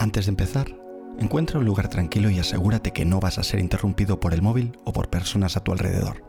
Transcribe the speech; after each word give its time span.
Antes 0.00 0.24
de 0.24 0.30
empezar, 0.30 0.74
encuentra 1.18 1.58
un 1.58 1.66
lugar 1.66 1.88
tranquilo 1.88 2.30
y 2.30 2.38
asegúrate 2.38 2.90
que 2.90 3.04
no 3.04 3.20
vas 3.20 3.36
a 3.36 3.42
ser 3.42 3.60
interrumpido 3.60 4.18
por 4.18 4.32
el 4.32 4.40
móvil 4.40 4.78
o 4.86 4.94
por 4.94 5.10
personas 5.10 5.58
a 5.58 5.60
tu 5.62 5.72
alrededor. 5.72 6.24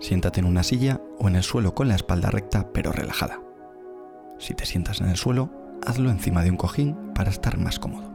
Siéntate 0.00 0.40
en 0.40 0.46
una 0.46 0.62
silla 0.62 1.00
o 1.18 1.26
en 1.28 1.36
el 1.36 1.44
suelo 1.44 1.74
con 1.74 1.88
la 1.88 1.94
espalda 1.94 2.28
recta 2.28 2.74
pero 2.74 2.92
relajada. 2.92 3.40
Si 4.38 4.52
te 4.52 4.66
sientas 4.66 5.00
en 5.00 5.08
el 5.08 5.16
suelo, 5.16 5.50
hazlo 5.86 6.10
encima 6.10 6.42
de 6.42 6.50
un 6.50 6.58
cojín 6.58 6.94
para 7.14 7.30
estar 7.30 7.56
más 7.56 7.78
cómodo. 7.78 8.12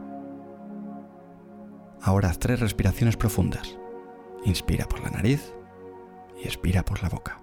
Ahora 2.00 2.28
haz 2.28 2.38
tres 2.38 2.60
respiraciones 2.60 3.16
profundas. 3.16 3.76
Inspira 4.44 4.86
por 4.86 5.00
la 5.00 5.10
nariz 5.10 5.52
y 6.40 6.46
expira 6.46 6.84
por 6.84 7.02
la 7.02 7.08
boca. 7.08 7.42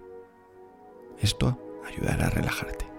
Esto 1.20 1.60
ayudará 1.86 2.28
a 2.28 2.30
relajarte. 2.30 2.97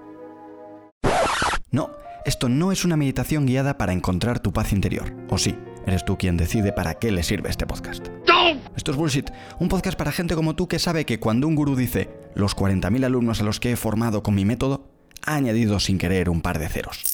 No, 1.70 1.90
esto 2.24 2.48
no 2.48 2.72
es 2.72 2.84
una 2.84 2.96
meditación 2.96 3.46
guiada 3.46 3.76
para 3.76 3.92
encontrar 3.92 4.40
tu 4.40 4.52
paz 4.52 4.72
interior. 4.72 5.12
O 5.28 5.36
sí, 5.36 5.54
eres 5.86 6.04
tú 6.04 6.16
quien 6.16 6.36
decide 6.36 6.72
para 6.72 6.94
qué 6.94 7.12
le 7.12 7.22
sirve 7.22 7.50
este 7.50 7.66
podcast. 7.66 8.06
Esto 8.74 8.90
es 8.92 8.96
bullshit. 8.96 9.30
Un 9.58 9.68
podcast 9.68 9.98
para 9.98 10.12
gente 10.12 10.34
como 10.34 10.54
tú 10.54 10.68
que 10.68 10.78
sabe 10.78 11.04
que 11.04 11.20
cuando 11.20 11.46
un 11.46 11.54
gurú 11.54 11.76
dice 11.76 12.08
los 12.34 12.56
40.000 12.56 13.04
alumnos 13.04 13.40
a 13.40 13.44
los 13.44 13.60
que 13.60 13.72
he 13.72 13.76
formado 13.76 14.22
con 14.22 14.34
mi 14.34 14.44
método, 14.44 14.90
ha 15.26 15.34
añadido 15.34 15.78
sin 15.80 15.98
querer 15.98 16.30
un 16.30 16.40
par 16.40 16.58
de 16.58 16.68
ceros. 16.68 17.04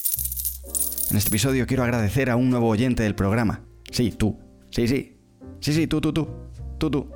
En 1.11 1.17
este 1.17 1.31
episodio 1.31 1.67
quiero 1.67 1.83
agradecer 1.83 2.31
a 2.31 2.37
un 2.37 2.51
nuevo 2.51 2.69
oyente 2.69 3.03
del 3.03 3.15
programa. 3.15 3.63
Sí, 3.91 4.13
tú. 4.13 4.39
Sí, 4.71 4.87
sí. 4.87 5.19
Sí, 5.61 5.73
sí, 5.73 5.87
tú, 5.87 6.01
tú, 6.01 6.13
tú. 6.13 6.29
Tú, 6.79 6.91
tú. 6.91 7.11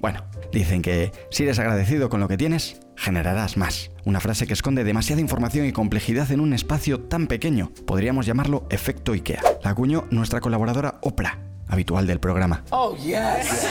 Bueno, 0.00 0.24
dicen 0.52 0.82
que 0.82 1.12
si 1.30 1.42
eres 1.42 1.58
agradecido 1.58 2.08
con 2.08 2.20
lo 2.20 2.28
que 2.28 2.36
tienes, 2.36 2.80
generarás 2.96 3.56
más. 3.56 3.90
Una 4.04 4.20
frase 4.20 4.46
que 4.46 4.52
esconde 4.52 4.84
demasiada 4.84 5.20
información 5.20 5.66
y 5.66 5.72
complejidad 5.72 6.30
en 6.30 6.40
un 6.40 6.52
espacio 6.52 7.00
tan 7.00 7.26
pequeño. 7.26 7.72
Podríamos 7.86 8.24
llamarlo 8.24 8.66
efecto 8.70 9.12
IKEA. 9.12 9.42
La 9.62 9.70
acuñó 9.70 10.06
nuestra 10.10 10.40
colaboradora 10.40 10.98
Oprah, 11.02 11.38
habitual 11.66 12.06
del 12.06 12.20
programa. 12.20 12.64
Oh, 12.70 12.96
yes. 12.96 13.66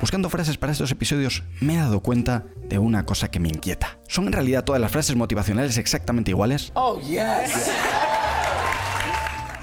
Buscando 0.00 0.28
frases 0.30 0.58
para 0.58 0.72
estos 0.72 0.92
episodios 0.92 1.42
me 1.60 1.74
he 1.74 1.78
dado 1.78 2.00
cuenta 2.00 2.44
de 2.68 2.78
una 2.78 3.04
cosa 3.06 3.28
que 3.28 3.40
me 3.40 3.48
inquieta. 3.48 3.98
¿Son 4.06 4.26
en 4.26 4.32
realidad 4.32 4.62
todas 4.62 4.80
las 4.80 4.92
frases 4.92 5.16
motivacionales 5.16 5.78
exactamente 5.78 6.30
iguales? 6.30 6.70
Oh, 6.74 7.00
yes. 7.00 7.70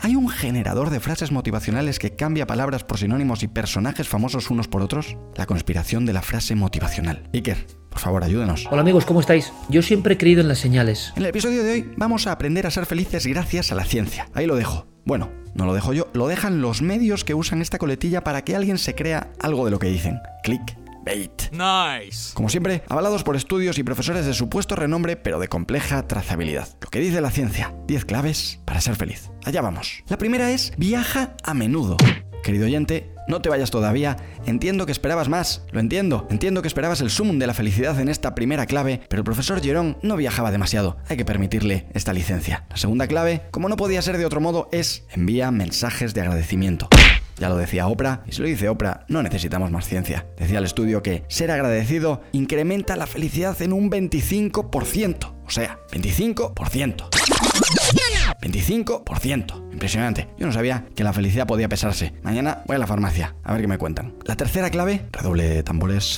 ¿Hay 0.04 0.18
un 0.18 0.28
generador 0.28 0.90
de 0.90 1.00
frases 1.00 1.32
motivacionales 1.32 1.98
que 1.98 2.14
cambia 2.14 2.46
palabras 2.46 2.84
por 2.84 2.98
sinónimos 2.98 3.42
y 3.42 3.48
personajes 3.48 4.10
famosos 4.10 4.50
unos 4.52 4.68
por 4.68 4.82
otros? 4.82 5.16
La 5.38 5.46
conspiración 5.46 6.06
de 6.06 6.12
la 6.12 6.22
frase 6.22 6.56
motivacional. 6.56 7.30
Iker, 7.34 7.66
por 7.90 8.00
favor, 8.02 8.22
ayúdenos. 8.22 8.68
Hola 8.70 8.82
amigos, 8.82 9.06
¿cómo 9.06 9.22
estáis? 9.22 9.54
Yo 9.70 9.82
siempre 9.82 10.16
he 10.16 10.18
creído 10.18 10.42
en 10.42 10.50
las 10.50 10.60
señales. 10.60 11.14
En 11.16 11.24
el 11.24 11.30
episodio 11.30 11.64
de 11.64 11.72
hoy 11.72 11.92
vamos 11.96 12.28
a 12.28 12.34
aprender 12.34 12.68
a 12.68 12.72
ser 12.72 12.86
felices 12.86 13.26
gracias 13.26 13.72
a 13.72 13.76
la 13.76 13.86
ciencia. 13.86 14.28
Ahí 14.34 14.46
lo 14.46 14.58
dejo. 14.58 14.88
Bueno, 15.06 15.32
no 15.56 15.66
lo 15.66 15.74
dejo 15.74 15.94
yo, 15.94 16.10
lo 16.12 16.28
dejan 16.28 16.62
los 16.62 16.82
medios 16.82 17.24
que 17.24 17.34
usan 17.34 17.62
esta 17.62 17.78
coletilla 17.78 18.26
para 18.26 18.44
que 18.44 18.58
alguien 18.58 18.80
se 18.80 18.96
crea 18.96 19.32
algo 19.40 19.64
de 19.64 19.72
lo 19.72 19.80
que 19.80 19.88
dicen. 19.88 20.20
Click 20.44 20.83
Bait. 21.04 21.52
Nice. 21.52 22.34
Como 22.34 22.50
siempre, 22.50 22.84
avalados 22.90 23.24
por 23.24 23.36
estudios 23.36 23.78
y 23.78 23.84
profesores 23.84 24.26
de 24.26 24.34
supuesto 24.34 24.76
renombre, 24.76 25.16
pero 25.16 25.40
de 25.40 25.48
compleja 25.48 26.08
trazabilidad. 26.08 26.68
Lo 26.82 26.90
que 26.90 27.00
dice 27.00 27.22
la 27.22 27.32
ciencia, 27.32 27.76
10 27.88 28.06
claves 28.06 28.60
para 28.66 28.82
ser 28.82 28.96
feliz. 28.96 29.30
Allá 29.46 29.62
vamos. 29.62 30.04
La 30.08 30.18
primera 30.18 30.52
es 30.52 30.74
viaja 30.78 31.36
a 31.44 31.54
menudo. 31.54 31.98
Querido 32.44 32.66
oyente, 32.66 33.14
no 33.28 33.42
te 33.42 33.48
vayas 33.48 33.72
todavía, 33.72 34.18
entiendo 34.46 34.86
que 34.86 34.92
esperabas 34.92 35.30
más, 35.30 35.64
lo 35.72 35.80
entiendo, 35.80 36.28
entiendo 36.30 36.62
que 36.62 36.68
esperabas 36.68 37.00
el 37.00 37.10
sumum 37.10 37.40
de 37.40 37.48
la 37.48 37.54
felicidad 37.54 37.98
en 38.02 38.10
esta 38.10 38.36
primera 38.36 38.66
clave, 38.66 39.02
pero 39.08 39.22
el 39.22 39.26
profesor 39.26 39.62
Jerón 39.62 39.98
no 40.02 40.18
viajaba 40.18 40.52
demasiado, 40.52 40.98
hay 41.08 41.16
que 41.16 41.24
permitirle 41.24 41.88
esta 41.94 42.12
licencia. 42.12 42.66
La 42.70 42.76
segunda 42.76 43.08
clave, 43.08 43.44
como 43.52 43.70
no 43.70 43.78
podía 43.78 44.02
ser 44.02 44.18
de 44.18 44.26
otro 44.26 44.42
modo, 44.42 44.68
es 44.74 45.06
envía 45.14 45.52
mensajes 45.52 46.14
de 46.14 46.22
agradecimiento. 46.22 46.90
Ya 47.44 47.50
lo 47.50 47.58
decía 47.58 47.88
Oprah, 47.88 48.24
y 48.26 48.32
si 48.32 48.42
lo 48.42 48.48
dice 48.48 48.70
Oprah, 48.70 49.04
no 49.10 49.22
necesitamos 49.22 49.70
más 49.70 49.86
ciencia. 49.86 50.26
Decía 50.38 50.60
el 50.60 50.64
estudio 50.64 51.04
que 51.04 51.26
ser 51.28 51.52
agradecido 51.52 52.22
incrementa 52.32 52.96
la 52.96 53.06
felicidad 53.06 53.62
en 53.62 53.74
un 53.74 53.92
25%. 53.92 55.34
O 55.46 55.50
sea, 55.50 55.78
25%. 55.92 57.10
25%. 58.40 59.74
Impresionante. 59.74 60.30
Yo 60.38 60.46
no 60.46 60.54
sabía 60.54 60.86
que 60.96 61.04
la 61.04 61.12
felicidad 61.12 61.46
podía 61.46 61.68
pesarse. 61.68 62.14
Mañana 62.24 62.64
voy 62.66 62.78
a 62.78 62.80
la 62.80 62.88
farmacia, 62.88 63.36
a 63.44 63.52
ver 63.52 63.60
qué 63.64 63.68
me 63.68 63.78
cuentan. 63.78 64.16
La 64.24 64.38
tercera 64.38 64.70
clave, 64.70 65.06
redoble 65.12 65.44
de 65.44 65.64
tambores. 65.64 66.16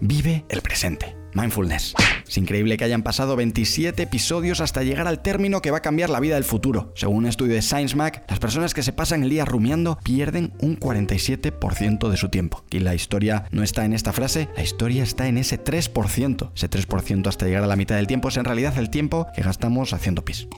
Vive 0.00 0.44
el 0.48 0.62
presente. 0.62 1.21
Mindfulness. 1.34 1.94
Es 2.26 2.38
increíble 2.38 2.76
que 2.76 2.84
hayan 2.84 3.02
pasado 3.02 3.36
27 3.36 4.02
episodios 4.02 4.60
hasta 4.60 4.82
llegar 4.82 5.06
al 5.06 5.20
término 5.20 5.60
que 5.60 5.70
va 5.70 5.78
a 5.78 5.82
cambiar 5.82 6.08
la 6.10 6.20
vida 6.20 6.36
del 6.36 6.44
futuro. 6.44 6.92
Según 6.96 7.18
un 7.18 7.26
estudio 7.26 7.54
de 7.54 7.62
Science 7.62 7.94
Mac, 7.94 8.24
las 8.28 8.38
personas 8.38 8.72
que 8.72 8.82
se 8.82 8.92
pasan 8.92 9.22
el 9.22 9.28
día 9.28 9.44
rumiando 9.44 9.98
pierden 10.02 10.52
un 10.60 10.78
47% 10.78 12.08
de 12.08 12.16
su 12.16 12.28
tiempo. 12.30 12.64
Y 12.70 12.78
la 12.78 12.94
historia 12.94 13.44
no 13.50 13.62
está 13.62 13.84
en 13.84 13.92
esta 13.92 14.12
frase, 14.12 14.48
la 14.56 14.62
historia 14.62 15.02
está 15.02 15.28
en 15.28 15.36
ese 15.36 15.62
3%. 15.62 16.50
Ese 16.54 16.70
3% 16.70 17.26
hasta 17.26 17.46
llegar 17.46 17.64
a 17.64 17.66
la 17.66 17.76
mitad 17.76 17.96
del 17.96 18.06
tiempo 18.06 18.28
es 18.28 18.36
en 18.36 18.44
realidad 18.44 18.78
el 18.78 18.90
tiempo 18.90 19.26
que 19.34 19.42
gastamos 19.42 19.92
haciendo 19.92 20.24
pis. 20.24 20.48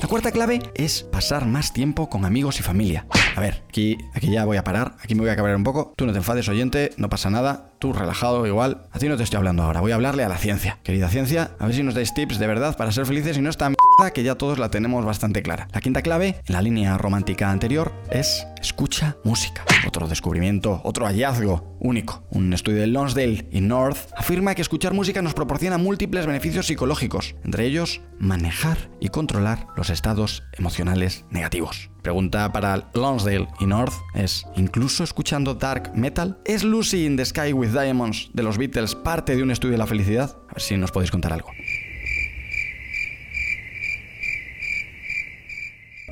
La 0.00 0.08
cuarta 0.08 0.30
clave 0.30 0.60
es 0.74 1.02
pasar 1.02 1.46
más 1.46 1.72
tiempo 1.72 2.08
con 2.08 2.24
amigos 2.24 2.60
y 2.60 2.62
familia. 2.62 3.06
A 3.34 3.40
ver, 3.40 3.62
aquí, 3.68 3.98
aquí 4.14 4.30
ya 4.30 4.44
voy 4.44 4.56
a 4.56 4.64
parar, 4.64 4.96
aquí 5.02 5.14
me 5.14 5.22
voy 5.22 5.30
a 5.30 5.36
cabrear 5.36 5.56
un 5.56 5.64
poco. 5.64 5.92
Tú 5.96 6.06
no 6.06 6.12
te 6.12 6.18
enfades, 6.18 6.48
oyente, 6.48 6.92
no 6.96 7.08
pasa 7.08 7.30
nada. 7.30 7.70
Tú 7.78 7.92
relajado 7.92 8.46
igual. 8.46 8.86
A 8.92 8.98
ti 8.98 9.08
no 9.08 9.16
te 9.16 9.24
estoy 9.24 9.38
hablando 9.38 9.62
ahora, 9.62 9.80
voy 9.80 9.92
a 9.92 9.96
hablarle 9.96 10.24
a 10.24 10.28
la 10.28 10.38
ciencia. 10.38 10.78
Querida 10.82 11.08
ciencia, 11.08 11.50
a 11.58 11.66
ver 11.66 11.74
si 11.74 11.82
nos 11.82 11.94
dais 11.94 12.14
tips 12.14 12.38
de 12.38 12.46
verdad 12.46 12.76
para 12.76 12.92
ser 12.92 13.06
felices 13.06 13.36
y 13.36 13.40
no 13.42 13.50
esta 13.50 13.70
que 14.12 14.22
ya 14.22 14.34
todos 14.34 14.58
la 14.58 14.70
tenemos 14.70 15.04
bastante 15.04 15.42
clara. 15.42 15.68
La 15.72 15.80
quinta 15.80 16.02
clave, 16.02 16.36
en 16.46 16.52
la 16.52 16.62
línea 16.62 16.98
romántica 16.98 17.50
anterior, 17.50 17.92
es 18.10 18.46
escucha 18.60 19.16
música. 19.24 19.64
Otro 19.86 20.08
descubrimiento, 20.08 20.80
otro 20.84 21.06
hallazgo 21.06 21.76
único. 21.78 22.24
Un 22.30 22.52
estudio 22.52 22.80
de 22.80 22.86
Lonsdale 22.86 23.46
y 23.50 23.60
North 23.60 23.98
afirma 24.16 24.54
que 24.54 24.62
escuchar 24.62 24.94
música 24.94 25.22
nos 25.22 25.34
proporciona 25.34 25.78
múltiples 25.78 26.26
beneficios 26.26 26.66
psicológicos, 26.66 27.34
entre 27.44 27.66
ellos 27.66 28.00
manejar 28.18 28.90
y 29.00 29.08
controlar 29.08 29.66
los 29.76 29.90
estados 29.90 30.42
emocionales 30.52 31.24
negativos. 31.30 31.90
Pregunta 32.02 32.52
para 32.52 32.90
Lonsdale 32.94 33.48
y 33.60 33.66
North 33.66 33.94
es, 34.14 34.44
¿incluso 34.56 35.04
escuchando 35.04 35.54
dark 35.54 35.92
metal? 35.94 36.38
¿Es 36.44 36.64
Lucy 36.64 37.06
in 37.06 37.16
the 37.16 37.24
Sky 37.24 37.52
with 37.52 37.70
Diamonds 37.70 38.30
de 38.32 38.42
los 38.42 38.58
Beatles 38.58 38.94
parte 38.94 39.36
de 39.36 39.42
un 39.42 39.50
estudio 39.50 39.72
de 39.72 39.78
la 39.78 39.86
felicidad? 39.86 40.36
A 40.48 40.54
ver 40.54 40.62
si 40.62 40.76
nos 40.76 40.90
podéis 40.90 41.10
contar 41.10 41.32
algo. 41.32 41.50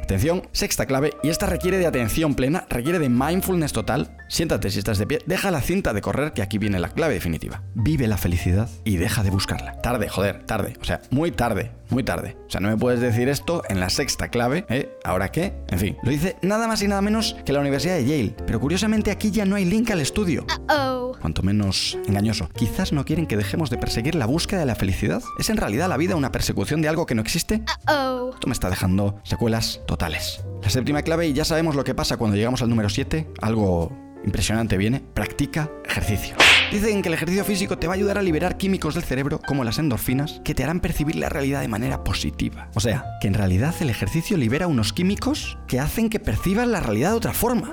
Atención, 0.02 0.48
sexta 0.52 0.84
clave, 0.86 1.12
y 1.22 1.28
esta 1.28 1.46
requiere 1.46 1.78
de 1.78 1.86
atención 1.86 2.34
plena, 2.34 2.66
requiere 2.68 2.98
de 2.98 3.08
mindfulness 3.08 3.72
total. 3.72 4.16
Siéntate 4.28 4.70
si 4.70 4.80
estás 4.80 4.98
de 4.98 5.06
pie, 5.06 5.20
deja 5.26 5.50
la 5.50 5.60
cinta 5.60 5.92
de 5.92 6.00
correr, 6.00 6.32
que 6.32 6.42
aquí 6.42 6.58
viene 6.58 6.80
la 6.80 6.88
clave 6.88 7.14
definitiva. 7.14 7.62
Vive 7.74 8.08
la 8.08 8.18
felicidad 8.18 8.68
y 8.84 8.96
deja 8.96 9.22
de 9.22 9.30
buscarla. 9.30 9.80
Tarde, 9.80 10.08
joder, 10.08 10.44
tarde, 10.44 10.74
o 10.80 10.84
sea, 10.84 11.00
muy 11.10 11.30
tarde, 11.30 11.70
muy 11.92 12.02
tarde. 12.02 12.36
O 12.46 12.50
sea, 12.50 12.60
no 12.60 12.68
me 12.68 12.76
puedes 12.76 13.00
decir 13.00 13.28
esto 13.28 13.62
en 13.68 13.78
la 13.80 13.90
sexta 13.90 14.28
clave, 14.28 14.64
¿eh? 14.68 14.90
¿Ahora 15.04 15.30
qué? 15.30 15.54
En 15.68 15.78
fin, 15.78 15.96
lo 16.02 16.10
dice 16.10 16.36
nada 16.42 16.66
más 16.66 16.82
y 16.82 16.88
nada 16.88 17.02
menos 17.02 17.36
que 17.44 17.52
la 17.52 17.60
Universidad 17.60 17.94
de 17.94 18.04
Yale. 18.04 18.34
Pero 18.46 18.60
curiosamente 18.60 19.10
aquí 19.10 19.30
ya 19.30 19.44
no 19.44 19.56
hay 19.56 19.64
link 19.64 19.90
al 19.90 20.00
estudio. 20.00 20.46
Uh 20.68 21.12
Cuanto 21.20 21.42
menos 21.42 21.98
engañoso. 22.08 22.48
Quizás 22.48 22.92
no 22.92 23.04
quieren 23.04 23.26
que 23.26 23.36
dejemos 23.36 23.70
de 23.70 23.78
perseguir 23.78 24.16
la 24.16 24.26
búsqueda 24.26 24.60
de 24.60 24.66
la 24.66 24.74
felicidad. 24.74 25.22
¿Es 25.38 25.50
en 25.50 25.56
realidad 25.56 25.88
la 25.88 25.96
vida 25.96 26.16
una 26.16 26.32
persecución 26.32 26.82
de 26.82 26.88
algo 26.88 27.06
que 27.06 27.14
no 27.14 27.22
existe? 27.22 27.62
Uh 27.86 28.30
Esto 28.34 28.46
me 28.46 28.52
está 28.52 28.70
dejando 28.70 29.20
secuelas 29.22 29.80
totales. 29.86 30.42
La 30.62 30.70
séptima 30.70 31.02
clave, 31.02 31.28
y 31.28 31.32
ya 31.32 31.44
sabemos 31.44 31.76
lo 31.76 31.84
que 31.84 31.94
pasa 31.94 32.16
cuando 32.16 32.36
llegamos 32.36 32.62
al 32.62 32.68
número 32.70 32.88
7, 32.88 33.28
algo 33.40 33.92
impresionante 34.24 34.76
viene, 34.76 35.00
practica 35.14 35.70
ejercicio. 35.84 36.34
Dicen 36.72 37.02
que 37.02 37.10
el 37.10 37.14
ejercicio 37.14 37.44
físico 37.44 37.76
te 37.76 37.86
va 37.86 37.92
a 37.92 37.96
ayudar 37.96 38.16
a 38.16 38.22
liberar 38.22 38.56
químicos 38.56 38.94
del 38.94 39.04
cerebro 39.04 39.38
como 39.46 39.62
las 39.62 39.78
endorfinas 39.78 40.40
que 40.42 40.54
te 40.54 40.64
harán 40.64 40.80
percibir 40.80 41.16
la 41.16 41.28
realidad 41.28 41.60
de 41.60 41.68
manera 41.68 42.02
positiva. 42.02 42.70
O 42.74 42.80
sea, 42.80 43.04
que 43.20 43.28
en 43.28 43.34
realidad 43.34 43.74
el 43.80 43.90
ejercicio 43.90 44.38
libera 44.38 44.66
unos 44.66 44.94
químicos 44.94 45.58
que 45.68 45.78
hacen 45.78 46.08
que 46.08 46.18
percibas 46.18 46.66
la 46.66 46.80
realidad 46.80 47.10
de 47.10 47.16
otra 47.16 47.34
forma. 47.34 47.70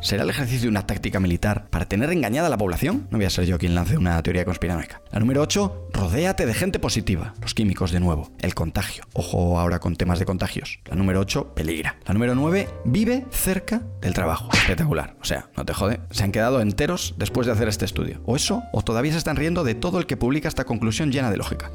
¿Será 0.00 0.22
el 0.22 0.30
ejercicio 0.30 0.68
una 0.68 0.86
táctica 0.86 1.20
militar 1.20 1.68
para 1.70 1.86
tener 1.86 2.10
engañada 2.10 2.46
a 2.46 2.50
la 2.50 2.58
población? 2.58 3.06
No 3.10 3.18
voy 3.18 3.26
a 3.26 3.30
ser 3.30 3.44
yo 3.44 3.58
quien 3.58 3.74
lance 3.74 3.96
una 3.96 4.22
teoría 4.22 4.44
conspiranoica. 4.44 5.02
La 5.10 5.20
número 5.20 5.42
8, 5.42 5.88
rodéate 5.92 6.46
de 6.46 6.54
gente 6.54 6.78
positiva. 6.78 7.34
Los 7.40 7.54
químicos 7.54 7.92
de 7.92 8.00
nuevo. 8.00 8.30
El 8.40 8.54
contagio. 8.54 9.04
Ojo 9.14 9.58
ahora 9.58 9.78
con 9.78 9.96
temas 9.96 10.18
de 10.18 10.24
contagios. 10.24 10.78
La 10.86 10.96
número 10.96 11.20
8, 11.20 11.54
peligra. 11.54 11.96
La 12.06 12.14
número 12.14 12.34
9, 12.34 12.68
vive 12.84 13.26
cerca 13.30 13.82
del 14.00 14.14
trabajo. 14.14 14.48
Espectacular. 14.52 15.16
O 15.20 15.24
sea, 15.24 15.48
no 15.56 15.64
te 15.64 15.74
jode. 15.74 16.00
Se 16.10 16.24
han 16.24 16.32
quedado 16.32 16.60
enteros 16.60 17.14
después 17.16 17.46
de 17.46 17.52
hacer 17.52 17.68
este 17.68 17.84
estudio. 17.84 18.20
O 18.26 18.36
eso, 18.36 18.62
o 18.72 18.82
todavía 18.82 19.12
se 19.12 19.18
están 19.18 19.36
riendo 19.36 19.64
de 19.64 19.74
todo 19.74 19.98
el 19.98 20.06
que 20.06 20.16
publica 20.16 20.48
esta 20.48 20.64
conclusión 20.64 21.10
llena 21.10 21.30
de 21.30 21.38
lógica. 21.38 21.70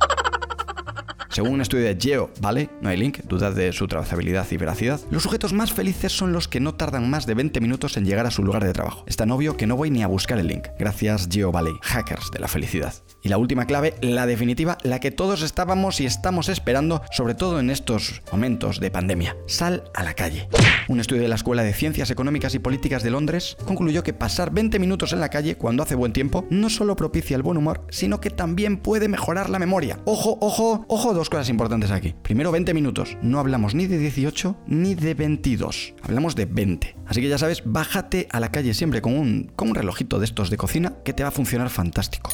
Según 1.31 1.54
un 1.54 1.62
estudio 1.62 1.86
de 1.86 1.98
Geo, 1.98 2.30
¿vale? 2.42 2.69
No 2.81 2.89
hay 2.89 2.98
link, 2.98 3.19
dudas 3.24 3.56
de 3.56 3.72
su 3.72 3.88
trazabilidad 3.88 4.45
y 4.51 4.57
veracidad. 4.57 5.00
Los 5.12 5.24
sujetos 5.24 5.54
más 5.54 5.72
felices 5.72 6.12
son 6.12 6.33
los 6.33 6.50
que 6.50 6.60
no 6.60 6.75
tardan 6.75 7.10
más 7.10 7.25
de 7.25 7.36
20 7.36 7.62
minutos 7.62 7.95
en 7.95 8.04
llegar 8.06 8.25
a 8.25 8.31
su 8.31 8.44
lugar 8.44 8.66
de 8.66 8.74
trabajo. 8.74 9.06
Es 9.07 9.16
tan 9.16 9.31
obvio 9.31 9.56
que 9.56 9.66
no 9.66 9.78
voy 9.78 9.92
ni 9.92 10.04
a 10.04 10.07
buscar 10.07 10.39
el 10.39 10.48
link. 10.48 10.68
Gracias 10.78 11.30
Geo 11.31 11.54
Valley, 11.54 11.74
hackers 11.83 12.31
de 12.31 12.39
la 12.39 12.50
felicidad. 12.50 12.94
Y 13.24 13.30
la 13.30 13.38
última 13.38 13.66
clave, 13.66 13.94
la 14.01 14.25
definitiva, 14.25 14.78
la 14.83 15.00
que 15.00 15.12
todos 15.12 15.42
estábamos 15.42 16.01
y 16.01 16.06
estamos 16.06 16.50
esperando, 16.50 17.01
sobre 17.12 17.36
todo 17.36 17.62
en 17.62 17.69
estos 17.69 18.22
momentos 18.31 18.81
de 18.81 18.92
pandemia. 18.92 19.38
Sal 19.48 19.86
a 19.94 20.04
la 20.04 20.16
calle. 20.16 20.50
Un 20.89 21.00
estudio 21.00 21.22
de 21.22 21.27
la 21.30 21.36
Escuela 21.36 21.63
de 21.63 21.74
Ciencias 21.74 22.12
Económicas 22.12 22.56
y 22.56 22.60
Políticas 22.60 23.04
de 23.04 23.12
Londres 23.12 23.56
concluyó 23.66 24.04
que 24.04 24.13
pasar 24.13 24.51
20 24.51 24.80
minutos 24.80 25.13
en 25.13 25.22
la 25.22 25.30
calle 25.30 25.56
cuando 25.56 25.84
hace 25.84 25.95
buen 25.95 26.12
tiempo 26.12 26.45
no 26.50 26.69
solo 26.69 26.98
propicia 26.98 27.38
el 27.38 27.44
buen 27.44 27.57
humor, 27.57 27.86
sino 27.89 28.19
que 28.19 28.31
también 28.31 28.75
puede 28.75 29.07
mejorar 29.07 29.50
la 29.50 29.60
memoria. 29.60 30.00
Ojo, 30.04 30.38
ojo, 30.42 30.84
ojo, 30.89 31.20
dos 31.21 31.29
cosas 31.29 31.50
importantes 31.50 31.91
aquí. 31.91 32.15
Primero, 32.23 32.51
20 32.51 32.73
minutos. 32.73 33.15
No 33.21 33.39
hablamos 33.39 33.75
ni 33.75 33.85
de 33.85 34.00
18 34.00 34.57
ni 34.65 34.95
de 34.95 35.13
22. 35.13 35.94
Hablamos 36.01 36.35
de 36.35 36.45
20. 36.45 36.95
Así 37.06 37.21
que 37.21 37.29
ya 37.29 37.38
sabes, 37.38 37.62
bájate 37.63 38.27
a 38.31 38.39
la 38.39 38.51
calle 38.51 38.73
siempre 38.73 39.03
con 39.03 39.15
un, 39.15 39.51
con 39.56 39.69
un 39.69 39.75
relojito 39.75 40.18
de 40.18 40.25
estos 40.25 40.50
de 40.50 40.57
cocina 40.57 40.94
que 41.06 41.13
te 41.13 41.21
va 41.21 41.29
a 41.29 41.31
funcionar 41.31 41.69
fantástico. 41.69 42.31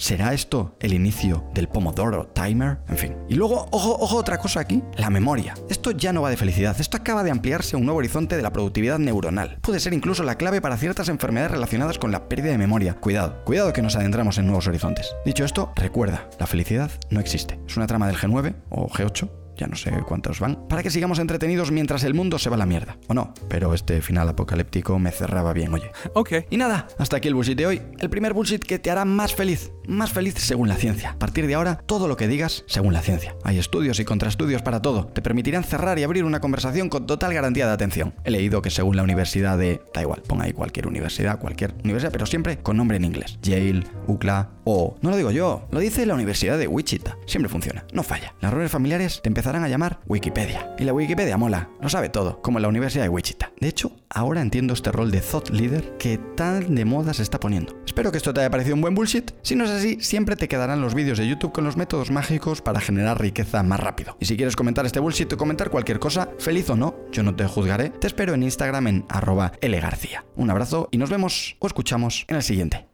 ¿Será 0.00 0.32
esto 0.32 0.76
el 0.80 0.94
inicio 0.94 1.44
del 1.52 1.68
Pomodoro 1.68 2.26
Timer? 2.28 2.78
En 2.88 2.96
fin. 2.96 3.16
Y 3.28 3.34
luego, 3.34 3.68
ojo, 3.70 3.98
ojo, 4.00 4.16
otra 4.16 4.38
cosa 4.38 4.60
aquí, 4.60 4.82
la 4.96 5.10
memoria. 5.10 5.52
Esto 5.68 5.90
ya 5.90 6.10
no 6.14 6.22
va 6.22 6.30
de 6.30 6.38
felicidad, 6.38 6.74
esto 6.80 6.96
acaba 6.96 7.22
de 7.22 7.30
ampliarse 7.30 7.76
a 7.76 7.78
un 7.78 7.84
nuevo 7.84 7.98
horizonte 7.98 8.34
de 8.34 8.40
la 8.40 8.50
productividad 8.50 8.98
neuronal. 8.98 9.58
Puede 9.60 9.78
ser 9.78 9.92
incluso 9.92 10.22
la 10.22 10.36
clave 10.36 10.62
para 10.62 10.78
ciertas 10.78 11.10
enfermedades 11.10 11.50
relacionadas 11.50 11.98
con 11.98 12.12
la 12.12 12.30
pérdida 12.30 12.52
de 12.52 12.56
memoria. 12.56 12.94
Cuidado, 12.94 13.44
cuidado 13.44 13.74
que 13.74 13.82
nos 13.82 13.94
adentramos 13.94 14.38
en 14.38 14.46
nuevos 14.46 14.66
horizontes. 14.68 15.14
Dicho 15.26 15.44
esto, 15.44 15.70
recuerda, 15.76 16.30
la 16.38 16.46
felicidad 16.46 16.90
no 17.10 17.20
existe. 17.20 17.60
Es 17.66 17.76
una 17.76 17.86
trama 17.86 18.06
del 18.06 18.16
G9 18.16 18.54
o 18.70 18.88
G8 18.88 19.39
ya 19.60 19.66
no 19.66 19.76
sé 19.76 19.92
cuántos 20.06 20.40
van, 20.40 20.66
para 20.68 20.82
que 20.82 20.90
sigamos 20.90 21.18
entretenidos 21.18 21.70
mientras 21.70 22.02
el 22.04 22.14
mundo 22.14 22.38
se 22.38 22.48
va 22.48 22.56
a 22.56 22.58
la 22.58 22.66
mierda. 22.66 22.96
O 23.08 23.14
no, 23.14 23.34
pero 23.48 23.74
este 23.74 24.00
final 24.00 24.28
apocalíptico 24.28 24.98
me 24.98 25.10
cerraba 25.10 25.52
bien, 25.52 25.72
oye. 25.74 25.90
Ok. 26.14 26.32
Y 26.48 26.56
nada, 26.56 26.88
hasta 26.98 27.18
aquí 27.18 27.28
el 27.28 27.34
bullshit 27.34 27.58
de 27.58 27.66
hoy. 27.66 27.82
El 27.98 28.08
primer 28.08 28.32
bullshit 28.32 28.64
que 28.64 28.78
te 28.78 28.90
hará 28.90 29.04
más 29.04 29.34
feliz. 29.34 29.70
Más 29.86 30.12
feliz 30.12 30.34
según 30.38 30.68
la 30.68 30.76
ciencia. 30.76 31.10
A 31.10 31.18
partir 31.18 31.46
de 31.46 31.54
ahora, 31.54 31.82
todo 31.86 32.08
lo 32.08 32.16
que 32.16 32.28
digas 32.28 32.64
según 32.66 32.94
la 32.94 33.02
ciencia. 33.02 33.34
Hay 33.44 33.58
estudios 33.58 34.00
y 34.00 34.04
contraestudios 34.04 34.62
para 34.62 34.80
todo. 34.80 35.06
Te 35.06 35.20
permitirán 35.20 35.64
cerrar 35.64 35.98
y 35.98 36.04
abrir 36.04 36.24
una 36.24 36.40
conversación 36.40 36.88
con 36.88 37.06
total 37.06 37.34
garantía 37.34 37.66
de 37.66 37.72
atención. 37.72 38.14
He 38.24 38.30
leído 38.30 38.62
que 38.62 38.70
según 38.70 38.96
la 38.96 39.02
universidad 39.02 39.58
de... 39.58 39.82
Da 39.92 40.00
igual, 40.00 40.22
ponga 40.26 40.44
ahí 40.44 40.52
cualquier 40.52 40.86
universidad, 40.86 41.38
cualquier 41.38 41.74
universidad, 41.84 42.12
pero 42.12 42.26
siempre 42.26 42.58
con 42.58 42.76
nombre 42.76 42.96
en 42.96 43.04
inglés. 43.04 43.38
Yale, 43.42 43.84
UCLA 44.06 44.50
o... 44.70 44.96
No 45.00 45.10
lo 45.10 45.16
digo 45.16 45.30
yo, 45.30 45.66
lo 45.70 45.80
dice 45.80 46.06
la 46.06 46.14
Universidad 46.14 46.58
de 46.58 46.68
Wichita. 46.68 47.16
Siempre 47.26 47.48
funciona, 47.48 47.84
no 47.92 48.02
falla. 48.02 48.34
Las 48.40 48.50
reuniones 48.50 48.72
familiares 48.72 49.20
te 49.22 49.28
empezarán 49.28 49.64
a 49.64 49.68
llamar 49.68 50.00
Wikipedia. 50.06 50.74
Y 50.78 50.84
la 50.84 50.92
Wikipedia 50.92 51.36
mola, 51.36 51.70
lo 51.80 51.88
sabe 51.88 52.08
todo, 52.08 52.40
como 52.42 52.60
la 52.60 52.68
Universidad 52.68 53.04
de 53.04 53.08
Wichita. 53.08 53.52
De 53.60 53.68
hecho, 53.68 53.92
ahora 54.08 54.40
entiendo 54.40 54.74
este 54.74 54.92
rol 54.92 55.10
de 55.10 55.20
thought 55.20 55.50
leader 55.50 55.96
que 55.98 56.18
tan 56.36 56.74
de 56.74 56.84
moda 56.84 57.14
se 57.14 57.22
está 57.22 57.40
poniendo. 57.40 57.76
Espero 57.84 58.12
que 58.12 58.18
esto 58.18 58.32
te 58.32 58.40
haya 58.40 58.50
parecido 58.50 58.74
un 58.74 58.80
buen 58.80 58.94
bullshit. 58.94 59.32
Si 59.42 59.56
no 59.56 59.64
es 59.64 59.70
así, 59.70 59.98
siempre 60.00 60.36
te 60.36 60.48
quedarán 60.48 60.80
los 60.80 60.94
vídeos 60.94 61.18
de 61.18 61.28
YouTube 61.28 61.52
con 61.52 61.64
los 61.64 61.76
métodos 61.76 62.10
mágicos 62.10 62.62
para 62.62 62.80
generar 62.80 63.20
riqueza 63.20 63.62
más 63.62 63.80
rápido. 63.80 64.16
Y 64.20 64.26
si 64.26 64.36
quieres 64.36 64.56
comentar 64.56 64.86
este 64.86 65.00
bullshit 65.00 65.32
o 65.32 65.36
comentar 65.36 65.70
cualquier 65.70 65.98
cosa, 65.98 66.30
feliz 66.38 66.70
o 66.70 66.76
no, 66.76 66.96
yo 67.12 67.22
no 67.22 67.34
te 67.34 67.46
juzgaré. 67.46 67.90
Te 67.90 68.06
espero 68.06 68.34
en 68.34 68.42
Instagram 68.42 68.86
en 68.86 69.04
arroba 69.08 69.52
lgarcía. 69.60 70.24
Un 70.36 70.50
abrazo 70.50 70.88
y 70.90 70.98
nos 70.98 71.10
vemos 71.10 71.56
o 71.58 71.66
escuchamos 71.66 72.24
en 72.28 72.36
el 72.36 72.42
siguiente. 72.42 72.89